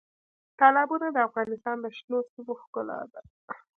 تالابونه 0.59 1.07
د 1.11 1.17
افغانستان 1.27 1.77
د 1.81 1.85
شنو 1.97 2.17
سیمو 2.31 2.53
ښکلا 2.61 2.99
ده. 3.11 3.21